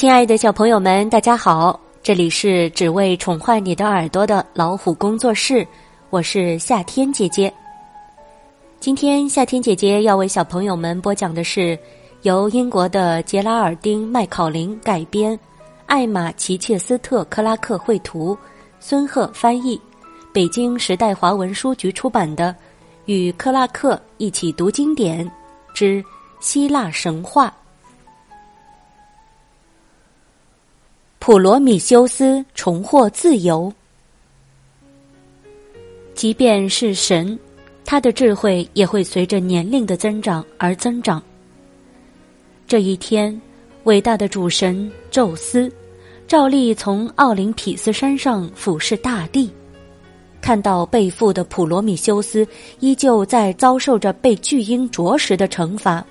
[0.00, 1.78] 亲爱的小朋友们，大家好！
[2.02, 5.68] 这里是只为宠坏你的耳朵的老虎工作室，
[6.08, 7.52] 我是夏天姐姐。
[8.80, 11.78] 今天夏天姐姐要为小朋友们播讲的是
[12.22, 15.38] 由英国的杰拉尔丁·麦考林改编，
[15.84, 18.34] 艾玛·齐切斯特·克拉克绘图，
[18.80, 19.78] 孙鹤翻译，
[20.32, 22.54] 北京时代华文书局出版的
[23.04, 25.30] 《与克拉克一起读经典
[25.74, 26.02] 之
[26.40, 27.48] 希腊神话》。
[31.22, 33.70] 普罗米修斯重获自由。
[36.14, 37.38] 即便是神，
[37.84, 41.22] 他的智慧也会随着年龄的增长而增长。
[42.66, 43.38] 这一天，
[43.84, 45.70] 伟大的主神宙斯
[46.26, 49.52] 照例从奥林匹斯山上俯视大地，
[50.40, 52.48] 看到被缚的普罗米修斯
[52.78, 56.02] 依旧在遭受着被巨鹰啄食的惩罚，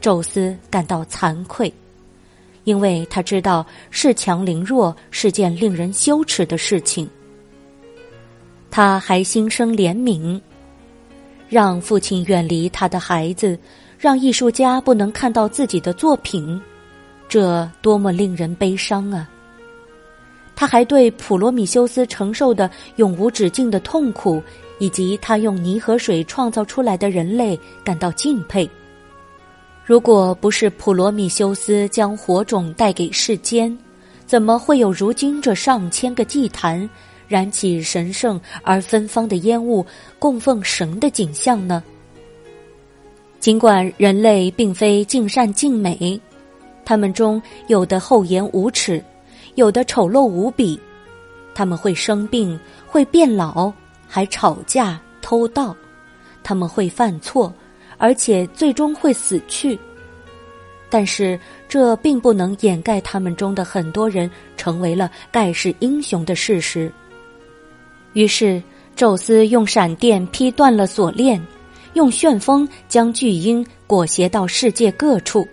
[0.00, 1.72] 宙斯感到惭愧。
[2.64, 7.08] 因为他知道恃强凌弱是件令人羞耻的事情，
[8.70, 10.40] 他还心生怜悯，
[11.48, 13.58] 让父亲远离他的孩子，
[13.98, 16.60] 让艺术家不能看到自己的作品，
[17.28, 19.28] 这多么令人悲伤啊！
[20.54, 24.40] 他还对普罗米修斯承受的永无止境的痛苦，
[24.78, 28.70] 以及他用泥和水创造出来的人类感到敬佩。
[29.84, 33.76] 如果不是普罗米修斯将火种带给世间，
[34.26, 36.88] 怎么会有如今这上千个祭坛
[37.26, 39.84] 燃起神圣而芬芳的烟雾，
[40.20, 41.82] 供奉神的景象呢？
[43.40, 46.18] 尽管人类并非尽善尽美，
[46.84, 49.02] 他们中有的厚颜无耻，
[49.56, 50.78] 有的丑陋无比，
[51.56, 53.72] 他们会生病，会变老，
[54.06, 55.74] 还吵架、偷盗，
[56.44, 57.52] 他们会犯错。
[58.02, 59.78] 而且最终会死去，
[60.90, 66.92] 但是这并不能掩盖他们中的很多人成为了盖世英雄的事实。
[68.14, 68.60] 于是，
[68.96, 71.40] 宙斯用闪电劈断了锁链，
[71.92, 75.46] 用旋风将巨鹰裹挟到世界各处。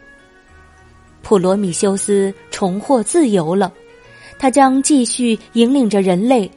[1.22, 3.72] 普罗米修斯重获自由了，
[4.40, 6.50] 他将继续引领着人类。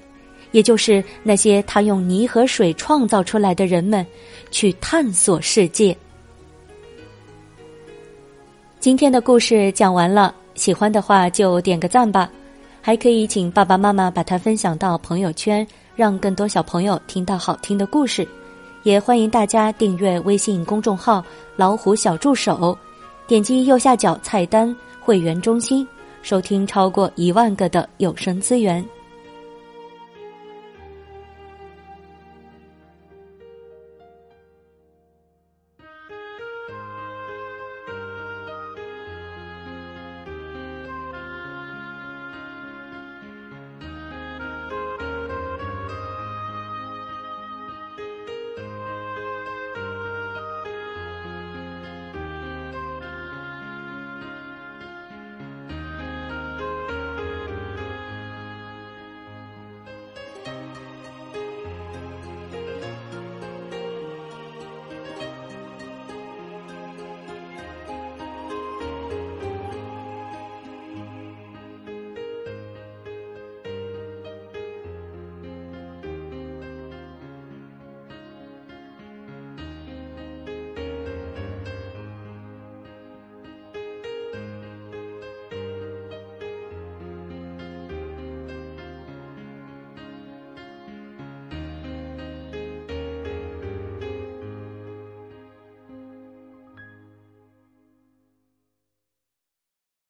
[0.52, 4.06] 也就是那些他用泥和水创造出来的人们，
[4.50, 5.96] 去探索世界。
[8.78, 12.30] 今天的故事讲完了，喜欢的话就点个赞吧，
[12.80, 18.26] 还可以请爸爸妈妈把它分享到朋友圈，让更多小朋友听到好听的故事。
[18.82, 21.24] 也欢迎大家订阅微信公众号
[21.54, 22.76] “老虎小助手”，
[23.28, 25.86] 点击右下角菜单“会员中心”，
[26.20, 28.84] 收听超过一万个的有声资源。